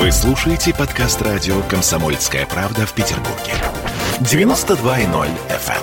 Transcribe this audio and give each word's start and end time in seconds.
Вы 0.00 0.10
слушаете 0.12 0.72
подкаст 0.72 1.20
радио 1.20 1.60
«Комсомольская 1.64 2.46
правда» 2.46 2.86
в 2.86 2.94
Петербурге. 2.94 3.52
92.0 4.20 5.28
FM. 5.50 5.82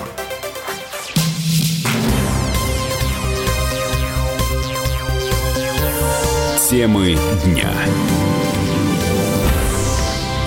Темы 6.68 7.16
дня. 7.44 7.70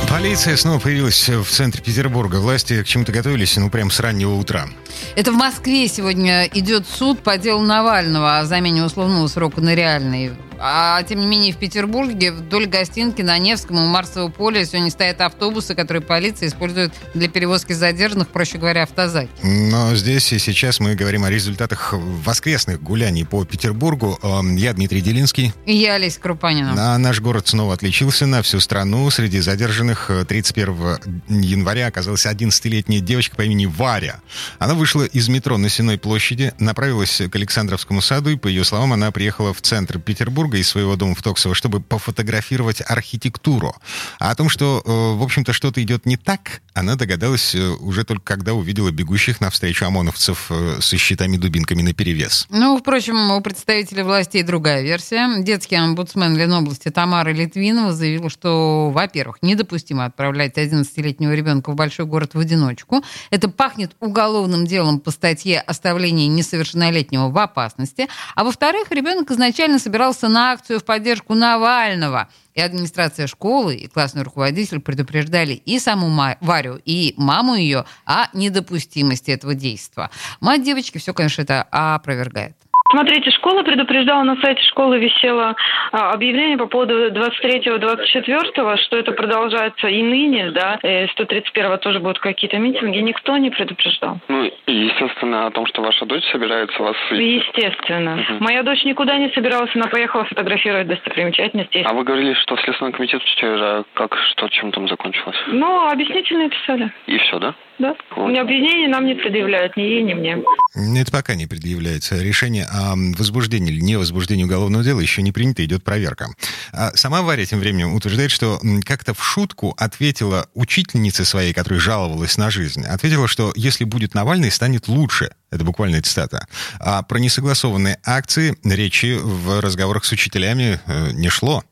Полиция 0.09 0.57
снова 0.57 0.77
появилась 0.79 1.29
в 1.29 1.45
центре 1.45 1.81
Петербурга. 1.81 2.41
Власти 2.41 2.83
к 2.83 2.85
чему-то 2.85 3.13
готовились, 3.13 3.55
ну, 3.55 3.69
прям 3.69 3.89
с 3.89 4.01
раннего 4.01 4.35
утра. 4.35 4.67
Это 5.15 5.31
в 5.31 5.35
Москве 5.35 5.87
сегодня 5.87 6.45
идет 6.47 6.85
суд 6.85 7.19
по 7.23 7.37
делу 7.37 7.61
Навального 7.61 8.39
о 8.39 8.45
замене 8.45 8.83
условного 8.83 9.27
срока 9.27 9.61
на 9.61 9.73
реальный. 9.73 10.33
А 10.63 11.01
тем 11.03 11.19
не 11.19 11.25
менее 11.25 11.53
в 11.53 11.57
Петербурге 11.57 12.31
вдоль 12.31 12.67
гостинки 12.67 13.23
на 13.23 13.37
Невском 13.39 13.79
и 13.79 13.87
Марсового 13.87 14.29
поля 14.29 14.63
сегодня 14.63 14.91
стоят 14.91 15.19
автобусы, 15.21 15.73
которые 15.73 16.03
полиция 16.03 16.49
использует 16.49 16.93
для 17.15 17.27
перевозки 17.27 17.73
задержанных, 17.73 18.27
проще 18.27 18.59
говоря, 18.59 18.83
автозаки. 18.83 19.31
Но 19.41 19.95
здесь 19.95 20.31
и 20.33 20.37
сейчас 20.37 20.79
мы 20.79 20.93
говорим 20.93 21.23
о 21.23 21.31
результатах 21.31 21.93
воскресных 21.93 22.81
гуляний 22.81 23.25
по 23.25 23.43
Петербургу. 23.43 24.19
Эм, 24.21 24.55
я 24.55 24.73
Дмитрий 24.73 25.01
Делинский. 25.01 25.51
И 25.65 25.73
я 25.73 25.95
Олеся 25.95 26.19
Крупанина. 26.19 26.75
А 26.77 26.97
наш 26.99 27.21
город 27.21 27.47
снова 27.47 27.73
отличился 27.73 28.27
на 28.27 28.43
всю 28.43 28.59
страну. 28.59 29.09
Среди 29.09 29.39
задержанных 29.39 30.11
31 30.27 30.75
э, 30.79 30.97
января 31.27 31.87
оказалась 31.87 32.27
11-летняя 32.27 32.99
девочка 32.99 33.35
по 33.35 33.41
имени 33.41 33.65
Варя. 33.65 34.21
Она 34.59 34.75
вышла 34.75 35.05
из 35.05 35.27
метро 35.27 35.57
на 35.57 35.69
Сенной 35.69 35.97
площади, 35.97 36.53
направилась 36.59 37.19
к 37.31 37.35
Александровскому 37.35 38.01
саду, 38.01 38.29
и, 38.29 38.35
по 38.35 38.47
ее 38.47 38.63
словам, 38.63 38.93
она 38.93 39.09
приехала 39.11 39.55
в 39.55 39.61
центр 39.61 39.97
Петербурга 39.97 40.50
Петербурга 40.51 40.57
из 40.57 40.67
своего 40.67 40.95
дома 40.95 41.15
в 41.15 41.21
Токсово, 41.21 41.55
чтобы 41.55 41.79
пофотографировать 41.79 42.81
архитектуру. 42.85 43.75
А 44.19 44.31
о 44.31 44.35
том, 44.35 44.49
что, 44.49 44.81
э, 44.85 45.17
в 45.17 45.23
общем-то, 45.23 45.53
что-то 45.53 45.81
идет 45.81 46.05
не 46.05 46.17
так, 46.17 46.61
она 46.73 46.95
догадалась 46.95 47.55
э, 47.55 47.69
уже 47.79 48.03
только 48.03 48.23
когда 48.23 48.53
увидела 48.53 48.91
бегущих 48.91 49.41
навстречу 49.41 49.85
ОМОНовцев 49.85 50.47
э, 50.49 50.77
со 50.81 50.97
щитами-дубинками 50.97 51.81
наперевес. 51.81 52.47
Ну, 52.49 52.77
впрочем, 52.77 53.31
у 53.31 53.41
представителей 53.41 54.03
властей 54.03 54.43
другая 54.43 54.83
версия. 54.83 55.41
Детский 55.41 55.75
омбудсмен 55.75 56.37
Ленобласти 56.37 56.89
Тамара 56.89 57.31
Литвинова 57.31 57.93
заявила, 57.93 58.29
что, 58.29 58.89
во-первых, 58.89 59.37
недопустимо 59.41 60.05
отправлять 60.05 60.57
11-летнего 60.57 61.33
ребенка 61.33 61.71
в 61.71 61.75
большой 61.75 62.05
город 62.05 62.33
в 62.33 62.39
одиночку. 62.39 63.03
Это 63.29 63.49
пахнет 63.49 63.95
уголовным 63.99 64.65
делом 64.65 64.99
по 64.99 65.11
статье 65.11 65.59
«Оставление 65.61 66.27
несовершеннолетнего 66.27 67.29
в 67.29 67.37
опасности». 67.37 68.07
А 68.35 68.43
во-вторых, 68.43 68.91
ребенок 68.91 69.31
изначально 69.31 69.79
собирался 69.79 70.27
на 70.27 70.40
на 70.41 70.51
акцию 70.53 70.79
в 70.79 70.85
поддержку 70.85 71.35
Навального. 71.35 72.27
И 72.55 72.61
администрация 72.61 73.27
школы, 73.27 73.75
и 73.75 73.87
классный 73.87 74.23
руководитель 74.23 74.79
предупреждали 74.79 75.53
и 75.53 75.79
саму 75.79 76.09
Варю, 76.41 76.81
и 76.83 77.13
маму 77.15 77.55
ее 77.55 77.85
о 78.05 78.25
недопустимости 78.33 79.31
этого 79.31 79.53
действия. 79.53 80.09
Мать 80.41 80.63
девочки 80.63 80.97
все, 80.97 81.13
конечно, 81.13 81.43
это 81.43 81.61
опровергает. 81.71 82.57
Смотрите, 82.91 83.31
школа 83.31 83.63
предупреждала, 83.63 84.23
на 84.23 84.35
сайте 84.41 84.61
школы 84.63 84.99
висело 84.99 85.55
а, 85.91 86.11
объявление 86.11 86.57
по 86.57 86.67
поводу 86.67 87.09
23-24, 87.11 88.77
что 88.77 88.97
это 88.97 89.13
продолжается 89.13 89.87
и 89.87 90.01
ныне, 90.03 90.51
да, 90.51 90.77
131 91.13 91.77
тоже 91.79 91.99
будут 91.99 92.19
какие-то 92.19 92.57
митинги, 92.57 92.99
никто 92.99 93.37
не 93.37 93.49
предупреждал. 93.49 94.19
Ну, 94.27 94.43
и 94.43 94.73
естественно, 94.73 95.47
о 95.47 95.51
том, 95.51 95.65
что 95.67 95.81
ваша 95.81 96.05
дочь 96.05 96.23
собирается 96.31 96.81
вас... 96.83 96.97
Естественно. 97.11 98.13
Угу. 98.15 98.43
Моя 98.43 98.63
дочь 98.63 98.83
никуда 98.83 99.17
не 99.17 99.29
собиралась, 99.29 99.73
она 99.73 99.87
поехала 99.87 100.25
фотографировать 100.25 100.87
достопримечательности. 100.87 101.85
А 101.85 101.93
вы 101.93 102.03
говорили, 102.03 102.33
что 102.33 102.57
в 102.57 102.61
Следственном 102.61 102.91
комитете 102.91 103.23
вчера, 103.23 103.83
как, 103.93 104.17
что, 104.31 104.49
чем 104.49 104.71
там 104.71 104.89
закончилось? 104.89 105.37
Ну, 105.47 105.89
объяснительные 105.89 106.49
писали. 106.49 106.91
И 107.07 107.17
все, 107.17 107.39
да? 107.39 107.53
Да. 107.79 107.95
Вот. 108.11 108.29
Ни 108.29 108.37
обвинений 108.37 108.87
нам 108.87 109.05
не 109.05 109.15
предъявляют, 109.15 109.75
ни 109.77 109.81
ей, 109.81 110.03
ни 110.03 110.13
мне. 110.13 110.37
Это 110.73 111.11
пока 111.11 111.35
не 111.35 111.47
предъявляется. 111.47 112.21
Решение 112.21 112.65
о 112.65 112.95
возбуждении 112.95 113.73
или 113.73 113.81
не 113.81 113.97
возбуждении 113.97 114.45
уголовного 114.45 114.83
дела 114.83 115.01
еще 115.01 115.21
не 115.21 115.33
принято, 115.33 115.65
идет 115.65 115.83
проверка. 115.83 116.29
А 116.71 116.95
сама 116.95 117.21
Варя 117.21 117.45
тем 117.45 117.59
временем 117.59 117.93
утверждает, 117.93 118.31
что 118.31 118.61
как-то 118.85 119.13
в 119.13 119.21
шутку 119.21 119.75
ответила 119.77 120.47
учительнице 120.53 121.25
своей, 121.25 121.53
которая 121.53 121.79
жаловалась 121.81 122.37
на 122.37 122.49
жизнь, 122.49 122.85
ответила, 122.85 123.27
что 123.27 123.51
если 123.55 123.83
будет 123.83 124.13
Навальный, 124.13 124.49
станет 124.49 124.87
лучше. 124.87 125.31
Это 125.51 125.65
буквальная 125.65 126.01
цитата. 126.01 126.47
А 126.79 127.03
про 127.03 127.17
несогласованные 127.17 127.99
акции 128.05 128.57
речи 128.63 129.17
в 129.21 129.59
разговорах 129.59 130.05
с 130.05 130.11
учителями 130.13 130.79
э, 130.85 131.11
не 131.11 131.27
шло. 131.27 131.65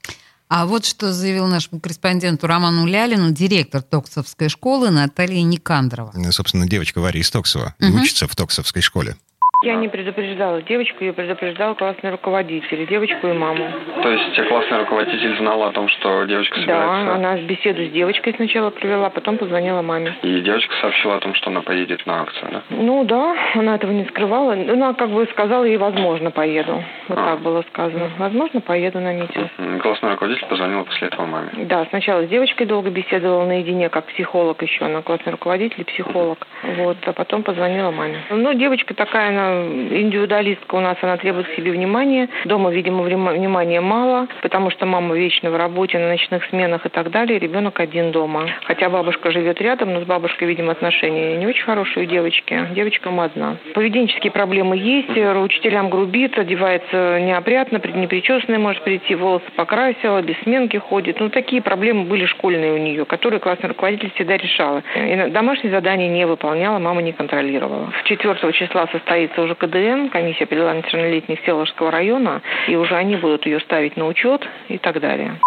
А 0.50 0.66
вот 0.66 0.84
что 0.84 1.14
заявил 1.14 1.46
нашему 1.46 1.80
корреспонденту 1.80 2.48
Роману 2.48 2.88
Лялину 2.88 3.32
директор 3.32 3.84
Токсовской 3.84 4.50
школы 4.50 4.90
Наталья 4.90 5.44
Никандрова. 5.44 6.12
Собственно, 6.32 6.68
девочка 6.68 7.00
Варя 7.00 7.20
из 7.20 7.30
Токсова 7.30 7.76
угу. 7.80 8.00
учится 8.00 8.28
в 8.28 8.36
Токсовской 8.36 8.82
школе. 8.82 9.16
Я 9.62 9.75
не 9.75 9.90
предупреждала 9.90 10.62
девочку, 10.62 11.03
я 11.03 11.12
предупреждала 11.12 11.74
классный 11.74 12.12
руководитель, 12.12 12.88
девочку 12.88 13.28
и 13.28 13.34
маму. 13.34 13.70
То 14.02 14.09
есть 14.09 14.47
классный 14.47 14.78
руководитель 14.78 15.36
знала 15.36 15.68
о 15.68 15.72
том, 15.74 15.90
что 15.90 16.24
девочка 16.24 16.62
собирается? 16.62 17.06
Да, 17.06 17.16
она 17.16 17.38
беседу 17.42 17.84
с 17.84 17.90
девочкой 17.90 18.36
сначала 18.36 18.69
провела, 18.69 19.09
потом 19.09 19.38
позвонила 19.38 19.81
маме. 19.81 20.16
И 20.22 20.40
девочка 20.40 20.74
сообщила 20.80 21.18
о 21.18 21.19
том, 21.19 21.34
что 21.34 21.50
она 21.50 21.59
поедет 21.62 22.06
на 22.06 22.22
акцию, 22.22 22.52
да? 22.53 22.62
Ну 22.69 23.03
да, 23.03 23.36
она 23.53 23.75
этого 23.75 23.92
не 23.92 24.06
скрывала. 24.06 24.53
Она 24.53 24.94
как 24.94 25.09
бы 25.09 25.28
сказала 25.31 25.66
ей, 25.66 25.75
возможно, 25.75 26.31
поеду. 26.31 26.81
Вот 27.09 27.18
а. 27.19 27.25
так 27.25 27.40
было 27.42 27.62
сказано. 27.64 28.12
Возможно, 28.18 28.62
поеду 28.62 29.02
на 29.02 29.14
митинг. 29.14 29.52
Классный 29.81 30.12
руководитель 30.12 30.48
позвонила 30.48 30.86
после 30.86 31.08
этого 31.08 31.25
маме? 31.25 31.50
Да, 31.66 31.86
сначала 31.90 32.24
с 32.25 32.30
девочкой 32.30 32.66
долго 32.66 32.92
беседовала 32.92 33.46
наедине, 33.46 33.90
как 33.90 34.06
психолог 34.06 34.62
еще. 34.62 34.86
Она 34.86 35.02
классный 35.02 35.34
руководитель 35.34 35.81
и 35.81 35.84
психолог. 35.84 36.48
Вот, 36.64 36.96
а 37.06 37.12
потом 37.12 37.44
позвонила 37.44 37.92
маме. 37.92 38.22
Ну, 38.30 38.53
девочка 38.53 38.94
такая, 38.94 39.28
она 39.28 39.49
индивидуалистка 39.50 40.76
у 40.76 40.80
нас, 40.80 40.98
она 41.02 41.18
требует 41.18 41.48
к 41.48 41.56
себе 41.56 41.72
внимания. 41.72 42.30
Дома, 42.46 42.72
видимо, 42.72 43.04
внимания 43.04 43.82
мало, 43.82 44.28
потому 44.42 44.70
что 44.70 44.86
мама 44.86 45.16
вечно 45.16 45.52
в 45.52 45.56
работе, 45.56 45.98
на 46.00 46.10
ночных 46.10 46.44
сменах 46.46 46.86
и 46.86 46.90
так 46.90 47.12
далее. 47.12 47.40
Ребенок 47.40 47.80
один 47.80 48.12
дома. 48.12 48.48
Хотя 48.64 48.90
бабушка 48.90 49.32
живет 49.32 49.62
рядом, 49.62 49.94
но 49.94 50.02
с 50.02 50.04
бабушкой, 50.04 50.48
видимо, 50.48 50.72
отношения 50.72 51.38
не 51.38 51.48
очень 51.48 51.64
хорошие 51.64 52.06
у 52.06 52.10
девочки. 52.10 52.68
Девочка 52.72 53.10
одна. 53.20 53.58
Поведенческие 53.74 54.32
проблемы 54.32 54.78
есть, 54.78 55.10
учителям 55.10 55.90
грубит, 55.90 56.38
одевается 56.38 57.20
неопрятно, 57.20 57.81
непричесанная 57.94 58.60
может 58.60 58.84
прийти, 58.84 59.16
волосы 59.16 59.46
покрасила, 59.56 60.22
без 60.22 60.38
сменки 60.44 60.78
ходит. 60.78 61.20
Ну, 61.20 61.30
такие 61.30 61.62
проблемы 61.62 62.06
были 62.06 62.26
школьные 62.26 62.74
у 62.74 62.78
нее, 62.78 63.06
которые 63.06 63.40
классный 63.40 63.70
руководитель 63.70 64.12
всегда 64.16 64.38
решала. 64.38 64.84
И 64.96 65.31
домашние 65.31 65.72
задания 65.72 66.08
не 66.08 66.26
выполняла, 66.26 66.80
мама 66.80 67.02
не 67.02 67.12
контролировала. 67.12 67.92
4 68.06 68.52
числа 68.54 68.88
состоится 68.92 69.39
уже 69.42 69.56
КД 69.56 69.70
КДН, 69.80 70.10
комиссия 70.12 70.46
по 70.46 70.56
делам 70.56 70.78
несовершеннолетних 70.78 71.40
Селожского 71.46 71.92
района, 71.92 72.42
и 72.68 72.76
уже 72.76 72.96
они 72.96 73.16
будут 73.16 73.46
ее 73.46 73.60
ставить 73.62 73.98
на 73.98 74.08
учет 74.08 74.42
и 74.68 74.78
так 74.78 75.00
далее. 75.00 75.40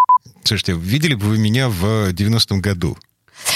Слушайте, 0.43 0.73
видели 0.77 1.15
бы 1.15 1.25
вы 1.25 1.37
меня 1.37 1.69
в 1.69 2.11
90-м 2.11 2.61
году? 2.61 2.97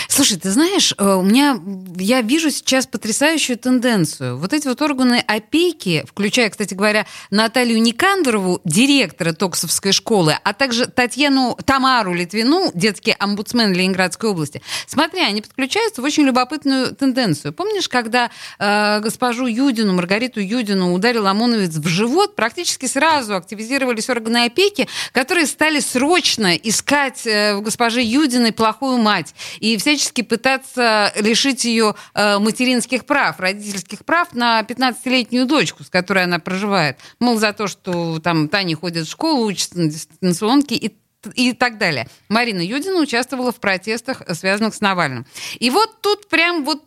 Слушай, 0.08 0.38
ты 0.40 0.52
знаешь, 0.52 0.94
э, 0.98 1.14
у 1.14 1.22
меня, 1.22 1.60
я 1.98 2.22
вижу 2.22 2.50
сейчас 2.50 2.88
потрясающую 2.88 3.58
тенденцию. 3.58 4.38
Вот 4.38 4.54
эти 4.54 4.68
вот 4.68 4.82
органы 4.82 5.24
опеки, 5.28 6.04
включая, 6.08 6.50
кстати 6.50 6.74
говоря, 6.74 7.06
Наталью 7.30 7.82
Никандрову, 7.82 8.60
директора 8.64 9.34
Токсовской 9.34 9.92
школы, 9.92 10.38
а 10.44 10.54
также 10.54 10.88
Татьяну 10.88 11.58
Тамару 11.66 12.14
Литвину, 12.14 12.72
детский 12.74 13.16
омбудсмен 13.18 13.74
Ленинградской 13.74 14.30
области, 14.30 14.62
смотри, 14.88 15.22
они 15.22 15.42
подключаются 15.42 16.02
в 16.02 16.06
очень 16.06 16.24
любопытную 16.24 16.96
тенденцию. 16.96 17.54
Помнишь, 17.54 17.90
когда 17.90 18.32
э, 18.60 19.00
госпожу 19.02 19.46
Юдину, 19.46 19.94
Маргариту 19.94 20.40
Юдину 20.40 20.94
ударил 20.94 21.28
ОМОНовец 21.28 21.76
в 21.76 21.88
живот, 21.88 22.36
практически 22.36 22.86
сразу 22.88 23.36
активизировались 23.36 24.10
органы 24.10 24.46
опеки, 24.46 24.88
которые 25.12 25.46
стали 25.46 25.80
срочно 25.80 26.56
искать 26.56 27.28
э, 27.28 27.60
госпоже 27.60 28.02
Юдиной 28.02 28.52
плохую 28.52 28.98
мать 28.98 29.36
и 29.60 29.67
всячески 29.76 29.98
всячески 29.98 30.22
пытаться 30.22 31.12
лишить 31.16 31.66
ее 31.66 31.96
э, 32.14 32.40
материнских 32.40 33.06
прав, 33.06 33.40
родительских 33.40 34.06
прав 34.06 34.34
на 34.34 34.62
15-летнюю 34.62 35.46
дочку, 35.46 35.84
с 35.84 35.90
которой 35.90 36.24
она 36.24 36.40
проживает. 36.40 36.98
Мол, 37.20 37.38
за 37.38 37.54
то, 37.54 37.68
что 37.68 38.20
там 38.20 38.48
Таня 38.48 38.76
ходит 38.76 39.08
в 39.08 39.12
школу, 39.12 39.46
учится 39.46 39.78
на 39.78 39.90
дистанционке 39.90 40.76
и 40.76 40.96
и 41.34 41.54
так 41.54 41.78
далее. 41.78 42.08
Марина 42.30 42.62
Юдина 42.62 43.00
участвовала 43.00 43.52
в 43.52 43.60
протестах, 43.60 44.22
связанных 44.34 44.76
с 44.76 44.82
Навальным. 44.82 45.26
И 45.60 45.70
вот 45.70 46.02
тут 46.02 46.30
прям 46.30 46.64
вот 46.64 46.84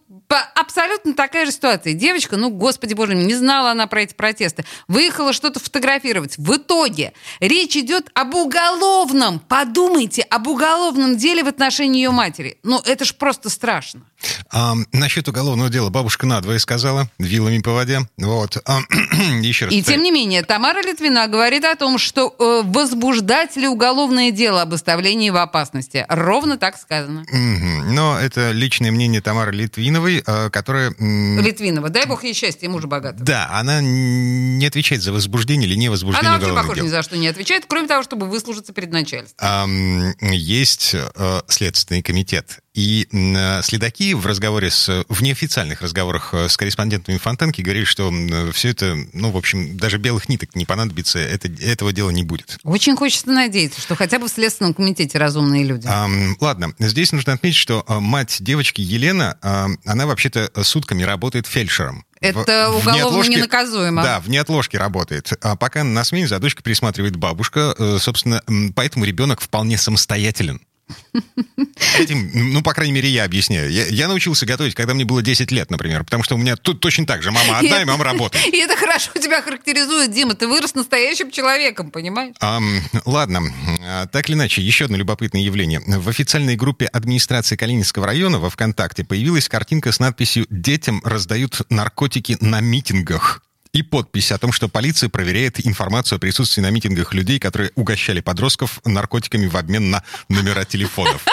абсолютно 0.54 1.14
такая 1.14 1.46
же 1.46 1.52
ситуация. 1.52 1.92
Девочка, 1.92 2.36
ну, 2.36 2.50
господи 2.50 2.94
боже, 2.94 3.14
не 3.14 3.34
знала 3.34 3.72
она 3.72 3.86
про 3.86 4.02
эти 4.02 4.14
протесты. 4.14 4.64
Выехала 4.88 5.32
что-то 5.32 5.60
фотографировать. 5.60 6.36
В 6.38 6.56
итоге 6.56 7.12
речь 7.40 7.76
идет 7.76 8.10
об 8.14 8.34
уголовном. 8.34 9.40
Подумайте, 9.40 10.22
об 10.22 10.46
уголовном 10.48 11.16
деле 11.16 11.44
в 11.44 11.48
отношении 11.48 12.02
ее 12.02 12.10
матери. 12.10 12.58
Ну, 12.62 12.80
это 12.84 13.04
ж 13.04 13.14
просто 13.14 13.50
страшно. 13.50 14.02
А, 14.52 14.74
насчет 14.92 15.28
уголовного 15.28 15.70
дела 15.70 15.90
бабушка 15.90 16.26
надвое 16.26 16.58
сказала, 16.58 17.08
вилами 17.18 17.58
по 17.60 17.72
воде. 17.72 18.00
Вот. 18.18 18.58
А, 18.66 18.80
еще 19.42 19.66
раз. 19.66 19.74
И 19.74 19.82
тем 19.82 20.02
не 20.02 20.10
менее, 20.10 20.42
Тамара 20.42 20.82
Литвина 20.82 21.26
говорит 21.28 21.64
о 21.64 21.74
том, 21.76 21.98
что 21.98 22.34
э, 22.38 22.62
возбуждать 22.64 23.56
ли 23.56 23.68
уголовное 23.68 24.29
уголовное 24.30 24.32
дело 24.32 24.62
об 24.62 24.72
оставлении 24.74 25.30
в 25.30 25.36
опасности. 25.36 26.06
Ровно 26.08 26.56
так 26.56 26.76
сказано. 26.78 27.24
Но 27.30 28.18
это 28.18 28.52
личное 28.52 28.90
мнение 28.90 29.20
Тамары 29.20 29.52
Литвиновой, 29.52 30.22
э, 30.26 30.50
которая... 30.50 30.90
Литвинова, 30.98 31.88
дай 31.90 32.06
бог 32.06 32.24
ей 32.24 32.34
счастья, 32.34 32.68
мужа 32.68 32.86
богатого. 32.86 33.24
Да, 33.24 33.48
она 33.52 33.80
не 33.80 34.64
отвечает 34.66 35.02
за 35.02 35.12
возбуждение 35.12 35.68
или 35.68 35.76
невозбуждение 35.76 36.28
Она 36.28 36.38
вообще, 36.38 36.54
похоже, 36.54 36.74
дел. 36.76 36.84
ни 36.86 36.90
за 36.90 37.02
что 37.02 37.16
не 37.16 37.28
отвечает, 37.28 37.64
кроме 37.66 37.88
того, 37.88 38.02
чтобы 38.02 38.28
выслужиться 38.28 38.72
перед 38.72 38.90
начальством. 38.92 40.14
Есть 40.20 40.94
э, 40.94 41.40
Следственный 41.48 42.02
комитет. 42.02 42.60
И 42.72 43.08
э, 43.10 43.62
следаки 43.62 44.14
в 44.14 44.24
разговоре 44.26 44.70
с... 44.70 45.04
В 45.08 45.22
неофициальных 45.22 45.82
разговорах 45.82 46.32
э, 46.32 46.48
с 46.48 46.56
корреспондентами 46.56 47.18
Фонтанки 47.18 47.62
говорили, 47.62 47.84
что 47.84 48.12
все 48.52 48.68
это, 48.68 48.96
ну, 49.12 49.30
в 49.32 49.36
общем, 49.36 49.76
даже 49.76 49.98
белых 49.98 50.28
ниток 50.28 50.54
не 50.54 50.64
понадобится, 50.66 51.18
это, 51.18 51.48
этого 51.48 51.92
дела 51.92 52.10
не 52.10 52.22
будет. 52.22 52.58
Очень 52.62 52.96
хочется 52.96 53.28
надеяться, 53.30 53.80
что 53.80 53.96
хотя 53.96 54.20
бы 54.20 54.28
в 54.28 54.30
Следственном 54.30 54.74
комитете 54.74 55.18
разумные 55.18 55.64
люди. 55.64 55.86
Ам, 55.88 56.36
ладно, 56.40 56.72
здесь 56.78 57.10
нужно 57.10 57.32
отметить, 57.32 57.56
что 57.58 57.84
а, 57.88 57.98
мать 57.98 58.36
девочки 58.38 58.80
Елена, 58.80 59.36
а, 59.42 59.66
она 59.84 60.06
вообще-то 60.06 60.50
сутками 60.62 61.02
работает 61.02 61.48
фельдшером. 61.48 62.04
Это 62.20 62.68
В- 62.70 62.74
в 62.74 62.76
уголовно 62.86 63.22
неотложке- 63.24 63.30
ненаказуемо. 63.36 64.02
Да, 64.02 64.20
в 64.20 64.28
неотложке 64.28 64.78
работает. 64.78 65.32
А 65.42 65.56
пока 65.56 65.82
на 65.82 66.04
смене 66.04 66.28
за 66.28 66.38
дочкой 66.38 66.62
присматривает 66.62 67.16
бабушка, 67.16 67.74
э, 67.76 67.98
собственно, 67.98 68.42
поэтому 68.76 69.06
ребенок 69.06 69.40
вполне 69.40 69.78
самостоятелен. 69.78 70.60
Этим, 71.98 72.30
ну, 72.52 72.62
по 72.62 72.72
крайней 72.72 72.92
мере, 72.92 73.08
я 73.08 73.24
объясняю. 73.24 73.70
Я, 73.70 73.86
я 73.86 74.08
научился 74.08 74.46
готовить, 74.46 74.74
когда 74.74 74.94
мне 74.94 75.04
было 75.04 75.22
10 75.22 75.50
лет, 75.50 75.70
например, 75.70 76.04
потому 76.04 76.22
что 76.22 76.34
у 76.34 76.38
меня 76.38 76.56
тут 76.56 76.80
точно 76.80 77.06
так 77.06 77.22
же. 77.22 77.30
Мама 77.30 77.58
одна, 77.58 77.82
и 77.82 77.84
мама 77.84 78.04
работает. 78.04 78.46
И 78.52 78.58
это 78.58 78.76
хорошо 78.76 79.10
тебя 79.20 79.42
характеризует, 79.42 80.12
Дима. 80.12 80.34
Ты 80.34 80.46
вырос 80.46 80.74
настоящим 80.74 81.30
человеком, 81.30 81.90
понимаешь? 81.90 82.34
Ам, 82.40 82.80
ладно, 83.04 83.42
А, 83.86 84.06
так 84.06 84.28
или 84.28 84.36
иначе, 84.36 84.62
еще 84.62 84.86
одно 84.86 84.96
любопытное 84.96 85.40
явление. 85.40 85.80
В 85.86 86.08
официальной 86.08 86.56
группе 86.56 86.86
администрации 86.86 87.56
Калининского 87.56 88.06
района 88.06 88.38
во 88.38 88.50
ВКонтакте 88.50 89.04
появилась 89.04 89.48
картинка 89.48 89.92
с 89.92 90.00
надписью 90.00 90.46
«Детям 90.50 91.00
раздают 91.04 91.62
наркотики 91.70 92.36
на 92.40 92.60
митингах». 92.60 93.42
И 93.72 93.82
подпись 93.82 94.32
о 94.32 94.38
том, 94.38 94.52
что 94.52 94.68
полиция 94.68 95.08
проверяет 95.08 95.64
информацию 95.64 96.16
о 96.16 96.18
присутствии 96.18 96.60
на 96.60 96.70
митингах 96.70 97.14
людей, 97.14 97.38
которые 97.38 97.70
угощали 97.76 98.20
подростков 98.20 98.80
наркотиками 98.84 99.46
в 99.46 99.56
обмен 99.56 99.90
на 99.90 100.02
номера 100.28 100.64
телефонов. 100.64 101.24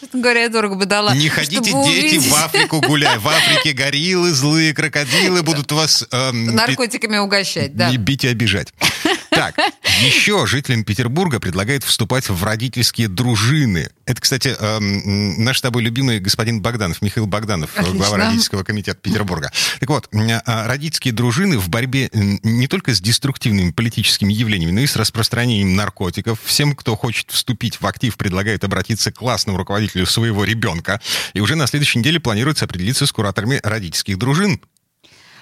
Честно 0.00 0.20
говоря, 0.20 0.42
я 0.42 0.48
дорого 0.48 0.74
бы 0.74 0.86
дала. 0.86 1.14
Не 1.14 1.28
ходите, 1.28 1.62
дети, 1.62 1.74
увидеть 1.74 2.26
в 2.26 2.34
Африку 2.34 2.80
гулять. 2.80 3.20
В 3.20 3.28
Африке 3.28 3.72
гориллы, 3.72 4.32
злые 4.32 4.74
крокодилы 4.74 5.42
будут 5.42 5.70
вас... 5.70 6.04
эм, 6.10 6.46
Наркотиками 6.46 7.18
угощать, 7.18 7.76
да. 7.76 7.94
бить 7.96 8.24
и 8.24 8.28
обижать. 8.28 8.74
Так, 9.50 9.56
еще 10.02 10.46
жителям 10.46 10.84
Петербурга 10.84 11.40
предлагают 11.40 11.82
вступать 11.82 12.28
в 12.28 12.44
родительские 12.44 13.08
дружины. 13.08 13.88
Это, 14.06 14.20
кстати, 14.20 14.54
эм, 14.58 15.44
наш 15.44 15.58
с 15.58 15.60
тобой 15.60 15.82
любимый 15.82 16.20
господин 16.20 16.62
Богданов, 16.62 17.02
Михаил 17.02 17.26
Богданов, 17.26 17.70
Отлично. 17.74 17.98
глава 17.98 18.16
родительского 18.18 18.62
комитета 18.62 18.98
Петербурга. 19.00 19.50
Так 19.80 19.88
вот, 19.88 20.08
а, 20.12 20.68
родительские 20.68 21.12
дружины 21.12 21.58
в 21.58 21.68
борьбе 21.68 22.08
не 22.12 22.68
только 22.68 22.94
с 22.94 23.00
деструктивными 23.00 23.70
политическими 23.72 24.32
явлениями, 24.32 24.72
но 24.72 24.80
и 24.80 24.86
с 24.86 24.96
распространением 24.96 25.74
наркотиков. 25.74 26.38
Всем, 26.44 26.74
кто 26.76 26.96
хочет 26.96 27.30
вступить 27.30 27.80
в 27.80 27.86
актив, 27.86 28.16
предлагают 28.16 28.64
обратиться 28.64 29.10
к 29.10 29.16
классному 29.16 29.58
руководителю 29.58 30.06
своего 30.06 30.44
ребенка. 30.44 31.00
И 31.34 31.40
уже 31.40 31.56
на 31.56 31.66
следующей 31.66 31.98
неделе 31.98 32.20
планируется 32.20 32.64
определиться 32.64 33.06
с 33.06 33.12
кураторами 33.12 33.60
родительских 33.62 34.18
дружин. 34.18 34.60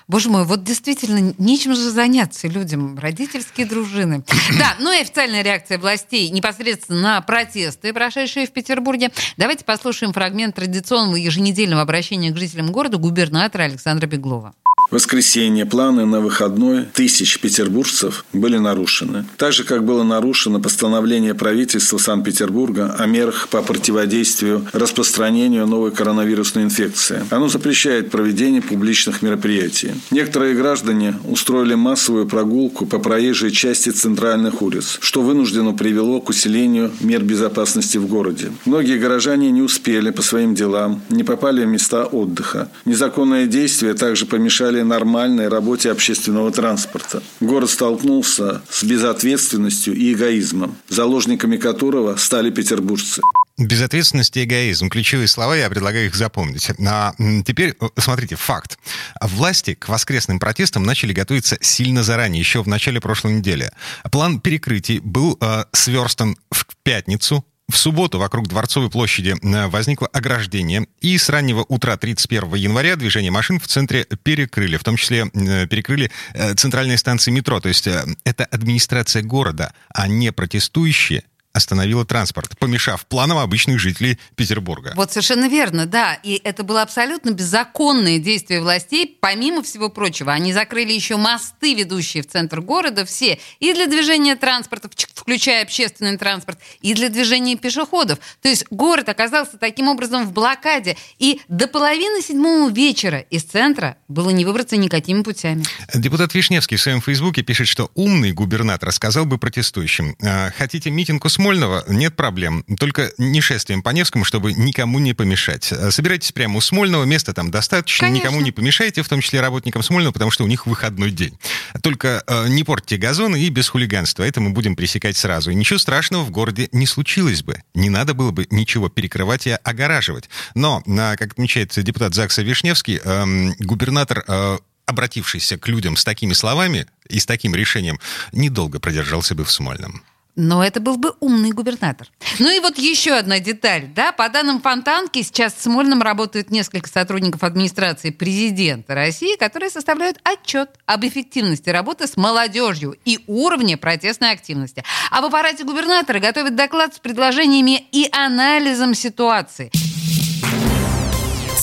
Боже 0.08 0.28
мой, 0.28 0.44
вот 0.44 0.64
действительно, 0.64 1.34
нечем 1.38 1.74
же 1.74 1.90
заняться 1.90 2.48
людям. 2.48 2.98
Родительские 2.98 3.66
дружины. 3.66 4.24
Да, 4.58 4.76
ну 4.80 4.92
и 4.92 5.00
официальная 5.00 5.42
реакция 5.42 5.78
властей 5.78 6.28
непосредственно 6.30 7.00
на 7.00 7.20
протесты, 7.20 7.92
прошедшие 7.92 8.46
в 8.46 8.52
Петербурге. 8.52 9.10
Давайте 9.36 9.64
послушаем 9.64 10.12
фрагмент 10.12 10.56
традиционного 10.56 11.16
еженедельного 11.16 11.82
обращения 11.82 12.30
к 12.30 12.36
жителям 12.36 12.72
города 12.72 12.96
губернатора 12.98 13.64
Александра 13.64 14.06
Беглова. 14.06 14.54
Воскресенье 14.90 15.66
планы 15.66 16.04
на 16.04 16.20
выходной 16.20 16.84
тысяч 16.92 17.38
петербуржцев 17.38 18.24
были 18.32 18.58
нарушены. 18.58 19.24
Так 19.36 19.52
же, 19.52 19.62
как 19.62 19.84
было 19.84 20.02
нарушено 20.02 20.60
постановление 20.60 21.34
правительства 21.34 21.96
Санкт-Петербурга 21.98 22.96
о 22.98 23.06
мерах 23.06 23.48
по 23.48 23.62
противодействию 23.62 24.66
распространению 24.72 25.68
новой 25.68 25.92
коронавирусной 25.92 26.64
инфекции. 26.64 27.24
Оно 27.30 27.48
запрещает 27.48 28.10
проведение 28.10 28.62
публичных 28.62 29.22
мероприятий. 29.22 29.92
Некоторые 30.10 30.56
граждане 30.56 31.14
устроили 31.24 31.74
массовую 31.74 32.26
прогулку 32.26 32.84
по 32.84 32.98
проезжей 32.98 33.52
части 33.52 33.90
центральных 33.90 34.60
улиц, 34.60 34.98
что 35.00 35.22
вынужденно 35.22 35.72
привело 35.72 36.20
к 36.20 36.30
усилению 36.30 36.90
мер 37.00 37.22
безопасности 37.22 37.96
в 37.96 38.08
городе. 38.08 38.50
Многие 38.64 38.98
горожане 38.98 39.52
не 39.52 39.62
успели 39.62 40.10
по 40.10 40.22
своим 40.22 40.56
делам, 40.56 41.00
не 41.10 41.22
попали 41.22 41.64
в 41.64 41.68
места 41.68 42.06
отдыха. 42.06 42.68
Незаконные 42.84 43.46
действия 43.46 43.94
также 43.94 44.26
помешали 44.26 44.79
нормальной 44.84 45.48
работе 45.48 45.90
общественного 45.90 46.50
транспорта. 46.50 47.22
Город 47.40 47.70
столкнулся 47.70 48.62
с 48.70 48.84
безответственностью 48.84 49.94
и 49.94 50.12
эгоизмом, 50.12 50.76
заложниками 50.88 51.56
которого 51.56 52.16
стали 52.16 52.50
петербуржцы. 52.50 53.22
Безответственность 53.60 54.36
и 54.38 54.44
эгоизм. 54.44 54.88
Ключевые 54.88 55.28
слова, 55.28 55.54
я 55.54 55.68
предлагаю 55.68 56.06
их 56.06 56.14
запомнить. 56.14 56.70
А 56.86 57.12
теперь, 57.44 57.76
э, 57.78 57.88
смотрите, 57.98 58.36
факт. 58.36 58.78
Власти 59.20 59.74
к 59.74 59.90
воскресным 59.90 60.38
протестам 60.38 60.82
начали 60.82 61.12
готовиться 61.12 61.58
сильно 61.60 62.02
заранее, 62.02 62.40
еще 62.40 62.62
в 62.62 62.68
начале 62.68 63.02
прошлой 63.02 63.34
недели. 63.34 63.70
План 64.10 64.40
перекрытий 64.40 65.00
был 65.00 65.36
э, 65.42 65.64
сверстан 65.72 66.38
в 66.50 66.64
пятницу, 66.82 67.44
в 67.70 67.76
субботу 67.76 68.18
вокруг 68.18 68.48
Дворцовой 68.48 68.90
площади 68.90 69.36
э, 69.40 69.66
возникло 69.68 70.08
ограждение, 70.08 70.86
и 71.00 71.16
с 71.16 71.28
раннего 71.28 71.64
утра 71.68 71.96
31 71.96 72.54
января 72.54 72.96
движение 72.96 73.30
машин 73.30 73.58
в 73.58 73.66
центре 73.66 74.06
перекрыли, 74.22 74.76
в 74.76 74.84
том 74.84 74.96
числе 74.96 75.30
э, 75.32 75.66
перекрыли 75.66 76.10
э, 76.34 76.54
центральные 76.54 76.98
станции 76.98 77.30
метро. 77.30 77.60
То 77.60 77.68
есть 77.68 77.86
это 77.86 78.44
администрация 78.44 79.22
города, 79.22 79.72
а 79.88 80.08
не 80.08 80.32
протестующие 80.32 81.22
остановила 81.52 82.04
транспорт, 82.04 82.56
помешав 82.58 83.06
планам 83.06 83.38
обычных 83.38 83.78
жителей 83.78 84.18
Петербурга. 84.36 84.92
Вот 84.96 85.10
совершенно 85.10 85.48
верно, 85.48 85.86
да. 85.86 86.14
И 86.22 86.40
это 86.44 86.62
было 86.62 86.82
абсолютно 86.82 87.30
беззаконное 87.30 88.18
действие 88.18 88.60
властей. 88.60 89.18
Помимо 89.20 89.62
всего 89.62 89.88
прочего, 89.88 90.32
они 90.32 90.52
закрыли 90.52 90.92
еще 90.92 91.16
мосты, 91.16 91.74
ведущие 91.74 92.22
в 92.22 92.28
центр 92.28 92.60
города, 92.60 93.04
все. 93.04 93.38
И 93.58 93.72
для 93.72 93.86
движения 93.86 94.36
транспорта, 94.36 94.88
включая 95.14 95.62
общественный 95.62 96.16
транспорт, 96.16 96.58
и 96.80 96.94
для 96.94 97.08
движения 97.08 97.56
пешеходов. 97.56 98.18
То 98.42 98.48
есть 98.48 98.66
город 98.70 99.08
оказался 99.08 99.58
таким 99.58 99.88
образом 99.88 100.26
в 100.26 100.32
блокаде. 100.32 100.96
И 101.18 101.40
до 101.48 101.66
половины 101.66 102.22
седьмого 102.22 102.70
вечера 102.70 103.18
из 103.18 103.42
центра 103.42 103.96
было 104.08 104.30
не 104.30 104.44
выбраться 104.44 104.76
никакими 104.76 105.22
путями. 105.22 105.64
Депутат 105.94 106.34
Вишневский 106.34 106.76
в 106.76 106.82
своем 106.82 107.00
фейсбуке 107.00 107.42
пишет, 107.42 107.66
что 107.66 107.90
умный 107.94 108.32
губернатор 108.32 108.92
сказал 108.92 109.26
бы 109.26 109.38
протестующим, 109.38 110.16
«Э, 110.20 110.50
хотите 110.52 110.90
митинг 110.90 111.24
Смольного? 111.40 111.84
Нет 111.88 112.16
проблем. 112.16 112.64
Только 112.78 113.12
не 113.16 113.40
шествием 113.40 113.82
по 113.82 113.88
Невскому, 113.90 114.26
чтобы 114.26 114.52
никому 114.52 114.98
не 114.98 115.14
помешать. 115.14 115.72
Э, 115.72 115.90
Собирайтесь 115.90 116.32
прямо 116.32 116.58
у 116.58 116.60
Смольного, 116.60 117.04
места 117.04 117.32
там 117.32 117.50
достаточно, 117.50 118.08
Конечно. 118.08 118.24
никому 118.26 118.42
не 118.42 118.52
помешайте, 118.52 119.02
в 119.02 119.08
том 119.08 119.22
числе 119.22 119.40
работникам 119.40 119.82
Смольного, 119.82 120.12
потому 120.12 120.30
что 120.30 120.44
у 120.44 120.46
них 120.46 120.66
выходной 120.66 121.10
день. 121.10 121.38
Только 121.82 122.22
э, 122.26 122.48
не 122.48 122.62
портите 122.62 122.98
газоны 122.98 123.40
и 123.42 123.48
без 123.48 123.70
хулиганства. 123.70 124.24
Это 124.24 124.42
мы 124.42 124.50
будем 124.50 124.76
пресекать 124.76 125.16
сразу. 125.16 125.50
И 125.50 125.54
ничего 125.54 125.78
страшного 125.78 126.24
в 126.24 126.30
городе 126.30 126.68
не 126.72 126.86
случилось 126.86 127.42
бы. 127.42 127.62
Не 127.72 127.88
надо 127.88 128.12
было 128.12 128.32
бы 128.32 128.46
ничего 128.50 128.90
перекрывать 128.90 129.46
и 129.46 129.52
огораживать. 129.52 130.28
Но, 130.54 130.82
э, 130.84 131.16
как 131.16 131.32
отмечает 131.32 131.72
депутат 131.82 132.14
ЗАГСа 132.14 132.42
Вишневский, 132.42 133.00
эм, 133.02 133.54
губернатор 133.60 134.24
э, 134.28 134.58
обратившийся 134.84 135.56
к 135.56 135.66
людям 135.68 135.96
с 135.96 136.04
такими 136.04 136.34
словами 136.34 136.86
и 137.08 137.18
с 137.18 137.24
таким 137.24 137.54
решением, 137.54 137.98
недолго 138.32 138.78
продержался 138.78 139.34
бы 139.34 139.44
в 139.44 139.50
Смольном. 139.50 140.02
Но 140.36 140.64
это 140.64 140.80
был 140.80 140.96
бы 140.96 141.14
умный 141.20 141.50
губернатор. 141.50 142.08
Ну 142.38 142.50
и 142.50 142.60
вот 142.60 142.78
еще 142.78 143.12
одна 143.12 143.40
деталь. 143.40 143.88
Да? 143.94 144.12
По 144.12 144.28
данным 144.28 144.60
Фонтанки, 144.60 145.22
сейчас 145.22 145.54
в 145.54 145.62
Смольном 145.62 146.02
работают 146.02 146.50
несколько 146.50 146.88
сотрудников 146.88 147.42
администрации 147.42 148.10
президента 148.10 148.94
России, 148.94 149.36
которые 149.36 149.70
составляют 149.70 150.18
отчет 150.22 150.70
об 150.86 151.04
эффективности 151.04 151.70
работы 151.70 152.06
с 152.06 152.16
молодежью 152.16 152.96
и 153.04 153.18
уровне 153.26 153.76
протестной 153.76 154.32
активности. 154.32 154.84
А 155.10 155.20
в 155.20 155.24
аппарате 155.24 155.64
губернатора 155.64 156.20
готовят 156.20 156.54
доклад 156.54 156.94
с 156.94 156.98
предложениями 156.98 157.84
и 157.92 158.08
анализом 158.12 158.94
ситуации. 158.94 159.70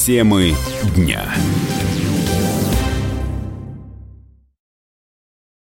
Темы 0.06 0.56
дня. 0.96 1.34